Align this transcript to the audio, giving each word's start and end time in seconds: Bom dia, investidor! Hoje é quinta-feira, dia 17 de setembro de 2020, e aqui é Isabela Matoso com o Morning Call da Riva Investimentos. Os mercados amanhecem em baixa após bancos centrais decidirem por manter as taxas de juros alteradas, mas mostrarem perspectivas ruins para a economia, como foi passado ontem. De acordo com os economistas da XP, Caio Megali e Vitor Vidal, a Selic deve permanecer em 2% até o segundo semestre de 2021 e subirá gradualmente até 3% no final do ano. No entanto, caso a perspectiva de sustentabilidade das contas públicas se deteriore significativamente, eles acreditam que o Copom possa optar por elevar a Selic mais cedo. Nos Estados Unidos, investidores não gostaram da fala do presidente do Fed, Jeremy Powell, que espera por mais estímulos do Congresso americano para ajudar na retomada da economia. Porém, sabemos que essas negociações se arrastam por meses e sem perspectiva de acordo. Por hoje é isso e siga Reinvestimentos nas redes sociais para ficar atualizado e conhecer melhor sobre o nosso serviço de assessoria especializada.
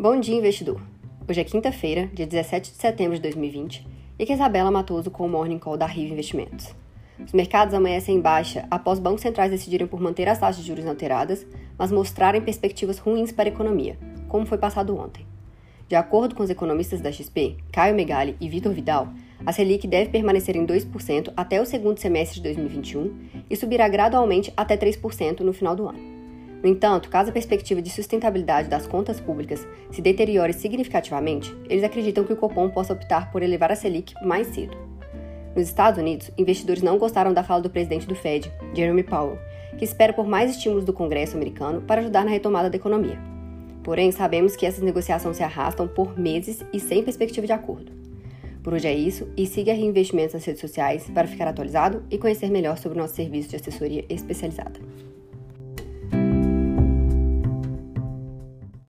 Bom 0.00 0.20
dia, 0.20 0.36
investidor! 0.36 0.80
Hoje 1.28 1.40
é 1.40 1.44
quinta-feira, 1.44 2.08
dia 2.14 2.24
17 2.24 2.70
de 2.70 2.76
setembro 2.76 3.16
de 3.16 3.22
2020, 3.22 3.84
e 4.16 4.22
aqui 4.22 4.30
é 4.30 4.34
Isabela 4.36 4.70
Matoso 4.70 5.10
com 5.10 5.26
o 5.26 5.28
Morning 5.28 5.58
Call 5.58 5.76
da 5.76 5.86
Riva 5.86 6.12
Investimentos. 6.12 6.72
Os 7.18 7.32
mercados 7.32 7.74
amanhecem 7.74 8.14
em 8.14 8.20
baixa 8.20 8.64
após 8.70 9.00
bancos 9.00 9.22
centrais 9.22 9.50
decidirem 9.50 9.88
por 9.88 10.00
manter 10.00 10.28
as 10.28 10.38
taxas 10.38 10.62
de 10.62 10.68
juros 10.68 10.86
alteradas, 10.86 11.44
mas 11.76 11.90
mostrarem 11.90 12.40
perspectivas 12.40 13.00
ruins 13.00 13.32
para 13.32 13.48
a 13.48 13.52
economia, 13.52 13.98
como 14.28 14.46
foi 14.46 14.56
passado 14.56 14.96
ontem. 14.96 15.26
De 15.88 15.96
acordo 15.96 16.36
com 16.36 16.44
os 16.44 16.50
economistas 16.50 17.00
da 17.00 17.10
XP, 17.10 17.56
Caio 17.72 17.96
Megali 17.96 18.36
e 18.40 18.48
Vitor 18.48 18.72
Vidal, 18.72 19.08
a 19.44 19.52
Selic 19.52 19.88
deve 19.88 20.10
permanecer 20.10 20.54
em 20.54 20.64
2% 20.64 21.32
até 21.36 21.60
o 21.60 21.66
segundo 21.66 21.98
semestre 21.98 22.36
de 22.36 22.44
2021 22.44 23.18
e 23.50 23.56
subirá 23.56 23.88
gradualmente 23.88 24.52
até 24.56 24.76
3% 24.76 25.40
no 25.40 25.52
final 25.52 25.74
do 25.74 25.88
ano. 25.88 26.17
No 26.62 26.68
entanto, 26.68 27.08
caso 27.08 27.30
a 27.30 27.32
perspectiva 27.32 27.80
de 27.80 27.90
sustentabilidade 27.90 28.68
das 28.68 28.86
contas 28.86 29.20
públicas 29.20 29.66
se 29.90 30.02
deteriore 30.02 30.52
significativamente, 30.52 31.54
eles 31.68 31.84
acreditam 31.84 32.24
que 32.24 32.32
o 32.32 32.36
Copom 32.36 32.68
possa 32.68 32.92
optar 32.92 33.30
por 33.30 33.42
elevar 33.42 33.70
a 33.70 33.76
Selic 33.76 34.12
mais 34.24 34.48
cedo. 34.48 34.76
Nos 35.54 35.68
Estados 35.68 35.98
Unidos, 35.98 36.30
investidores 36.36 36.82
não 36.82 36.98
gostaram 36.98 37.32
da 37.32 37.44
fala 37.44 37.62
do 37.62 37.70
presidente 37.70 38.06
do 38.06 38.14
Fed, 38.14 38.50
Jeremy 38.74 39.02
Powell, 39.02 39.38
que 39.76 39.84
espera 39.84 40.12
por 40.12 40.26
mais 40.26 40.50
estímulos 40.50 40.84
do 40.84 40.92
Congresso 40.92 41.36
americano 41.36 41.80
para 41.80 42.00
ajudar 42.00 42.24
na 42.24 42.30
retomada 42.30 42.68
da 42.68 42.76
economia. 42.76 43.18
Porém, 43.82 44.12
sabemos 44.12 44.56
que 44.56 44.66
essas 44.66 44.82
negociações 44.82 45.36
se 45.36 45.42
arrastam 45.42 45.88
por 45.88 46.18
meses 46.18 46.64
e 46.72 46.80
sem 46.80 47.02
perspectiva 47.02 47.46
de 47.46 47.52
acordo. 47.52 47.92
Por 48.62 48.74
hoje 48.74 48.88
é 48.88 48.94
isso 48.94 49.28
e 49.36 49.46
siga 49.46 49.72
Reinvestimentos 49.72 50.34
nas 50.34 50.44
redes 50.44 50.60
sociais 50.60 51.08
para 51.14 51.26
ficar 51.26 51.48
atualizado 51.48 52.04
e 52.10 52.18
conhecer 52.18 52.50
melhor 52.50 52.76
sobre 52.76 52.98
o 52.98 53.00
nosso 53.00 53.14
serviço 53.14 53.48
de 53.48 53.56
assessoria 53.56 54.04
especializada. 54.08 54.78